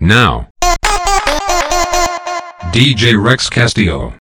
[0.00, 0.48] Now.
[2.70, 4.14] DJ Rex Castillo.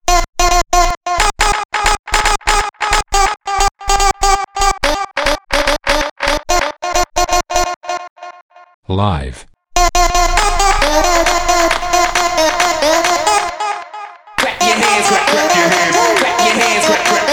[8.87, 9.45] Live.
[14.39, 17.26] Clap your hands, clap, clap your hands, clap your hands, clap, clap.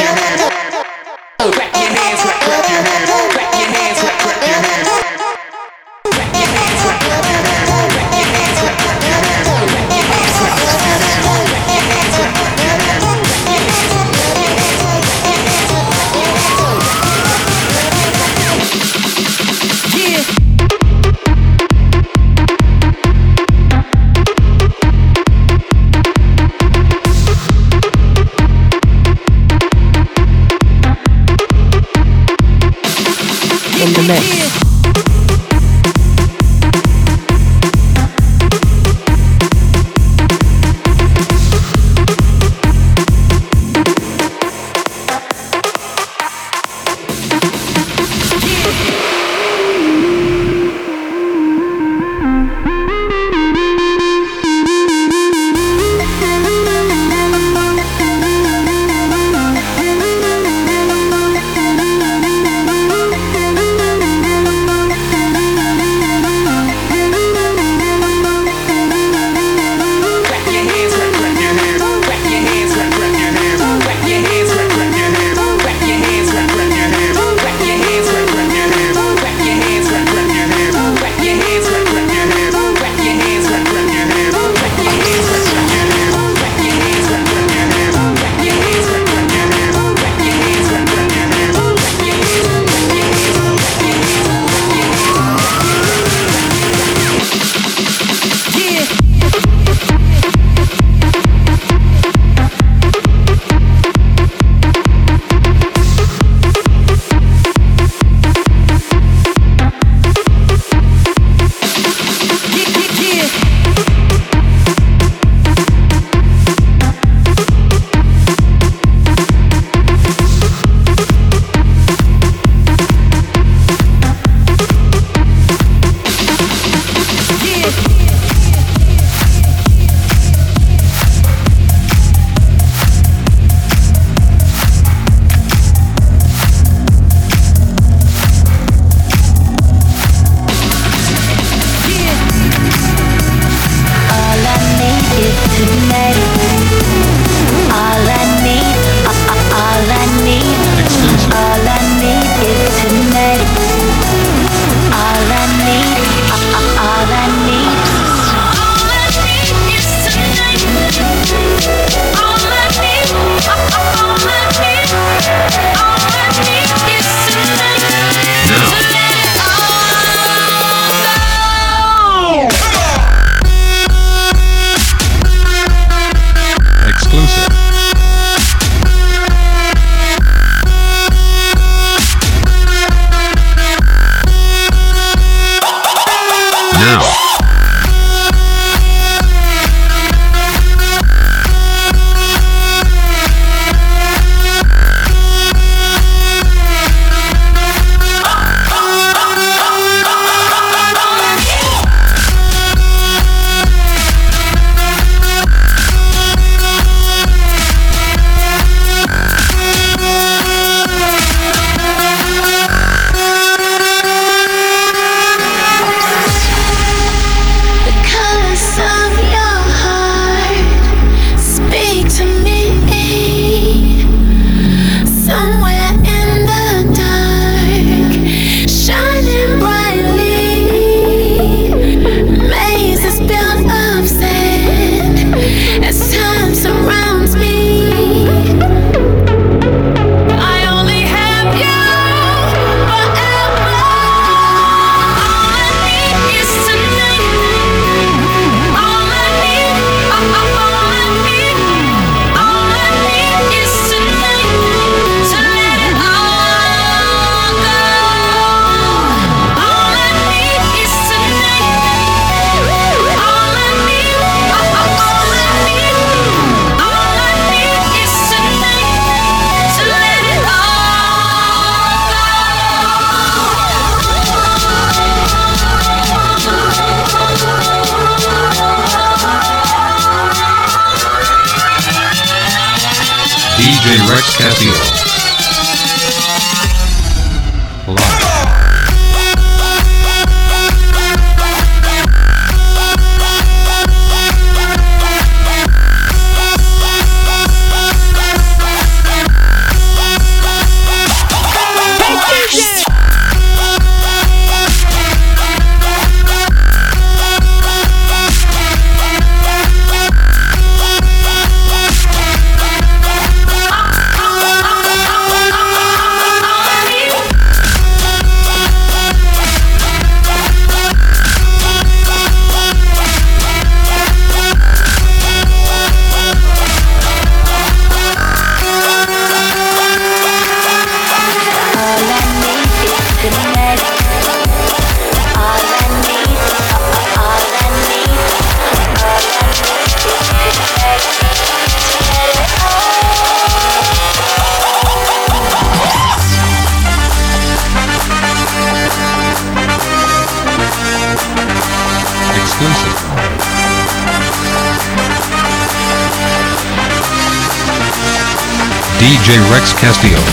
[359.84, 360.23] gracias, tío.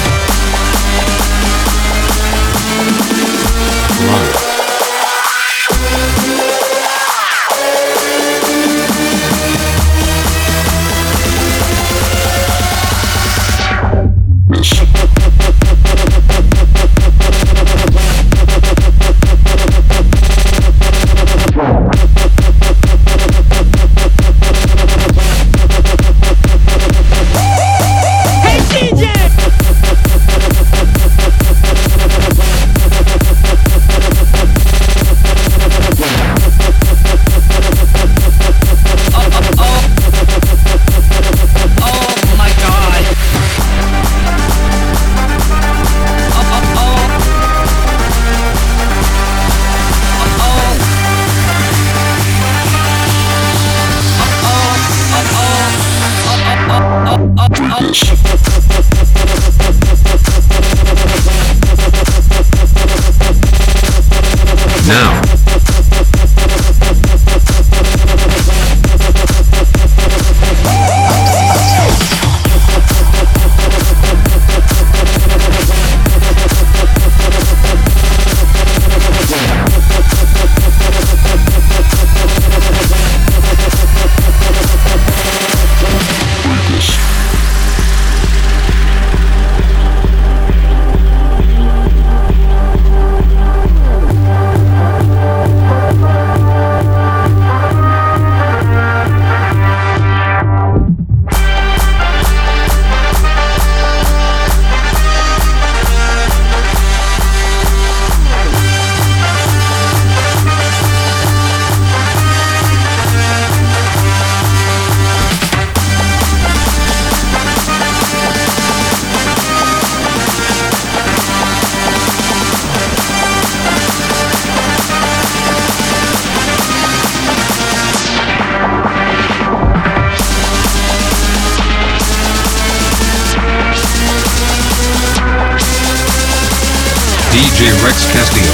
[137.62, 138.54] Rex Castillo.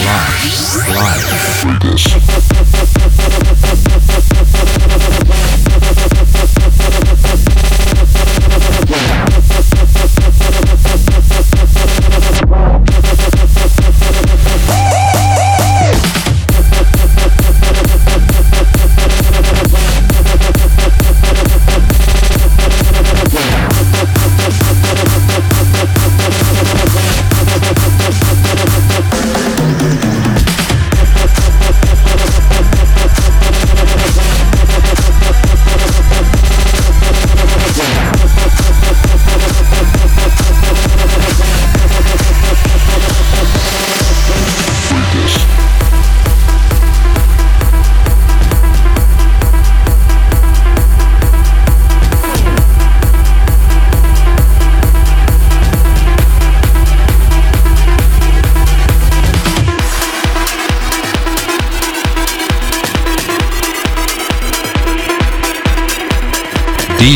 [0.00, 1.24] Live, live.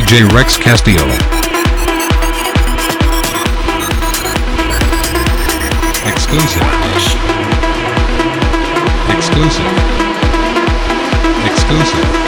[0.08, 1.04] DJ Rex Castillo.
[6.06, 6.62] Exclusive.
[9.10, 9.66] Exclusive.
[11.44, 12.27] Exclusive.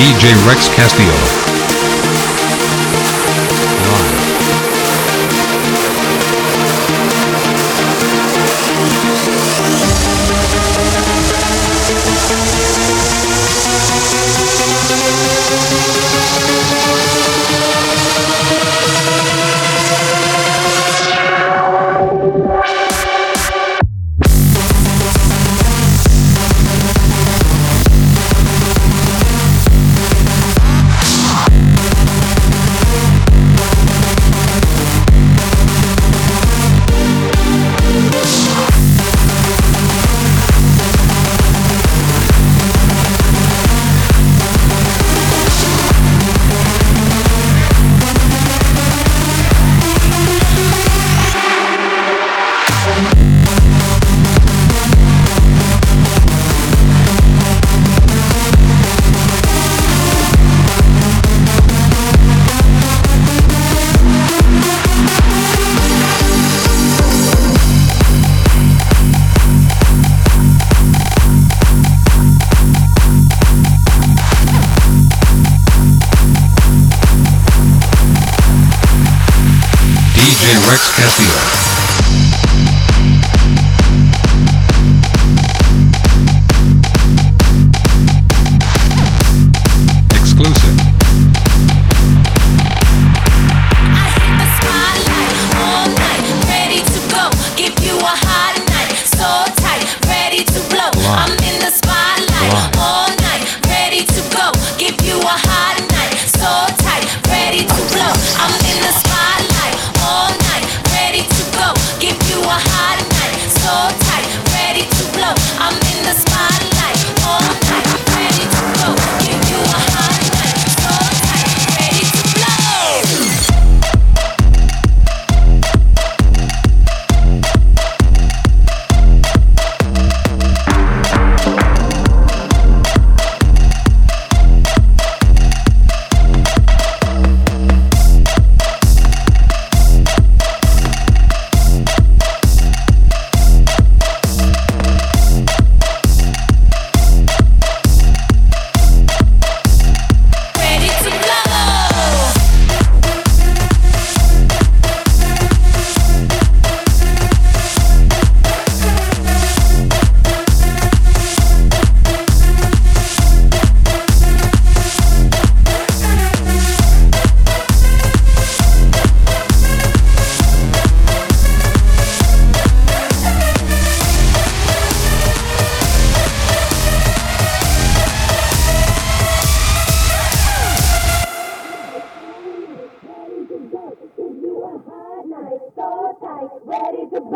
[0.00, 1.39] DJ Rex Castillo.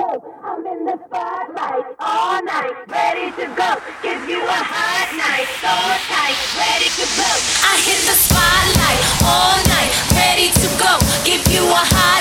[0.05, 3.81] I'm in the spotlight all night, ready to go.
[4.03, 5.73] Give you a hot night, so
[6.13, 7.37] tight, ready to blow.
[7.65, 11.01] I hit the spotlight all night, ready to go.
[11.25, 12.14] Give you a hot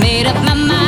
[0.00, 0.87] made up my mind.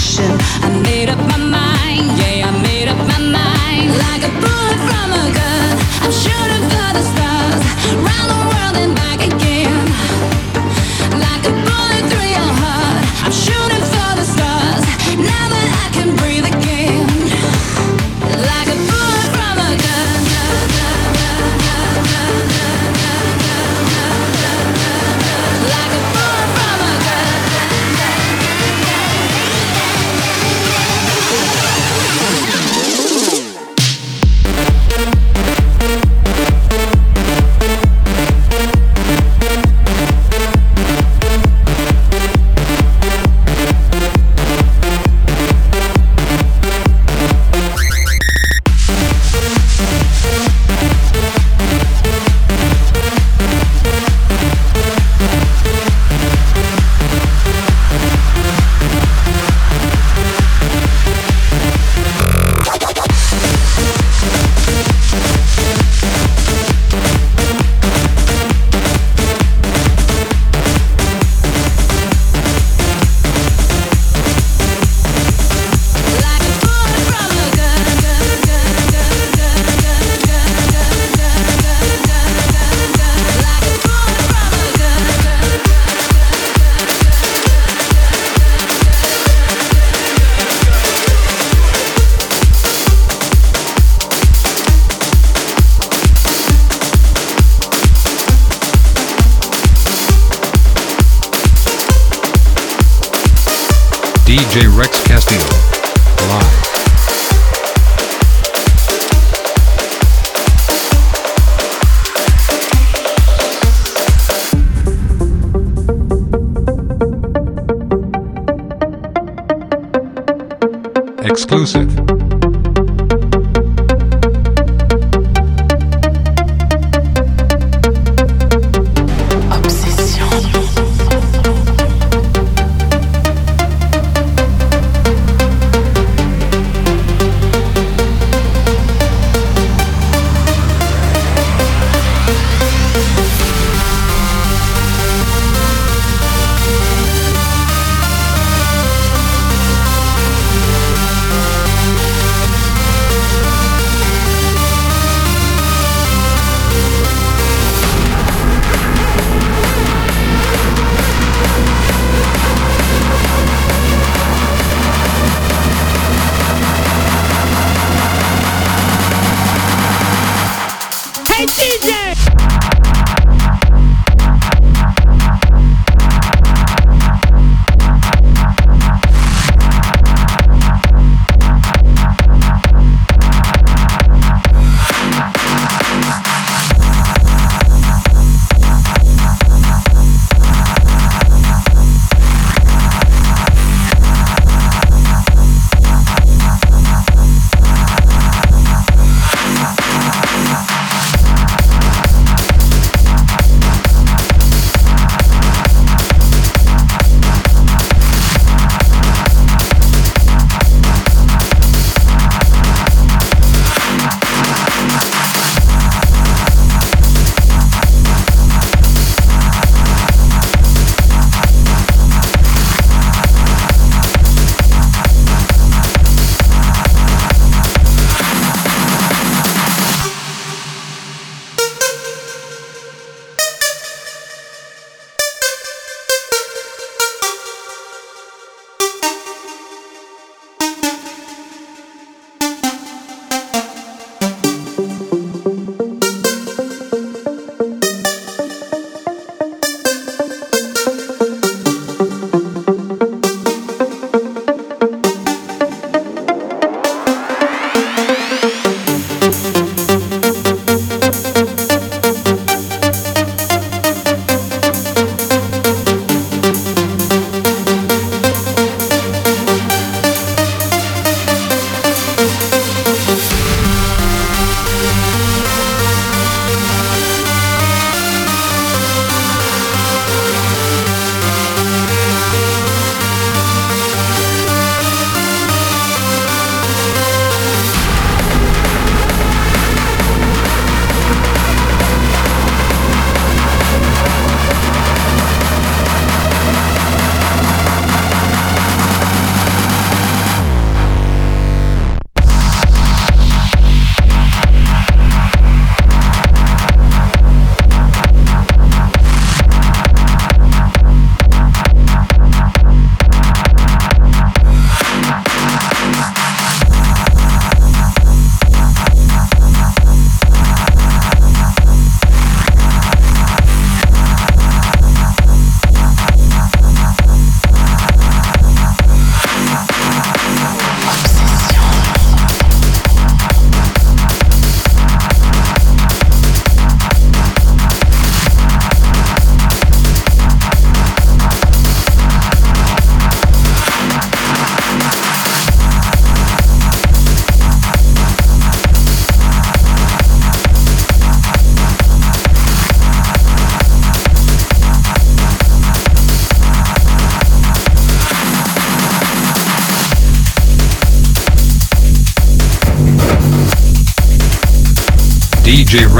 [0.00, 0.32] action.
[0.62, 3.90] I made up my mind, yeah, I made up my mind.
[4.06, 6.39] Like a bullet from a gun, I'm shooting.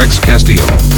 [0.01, 0.90] Rex Castillo.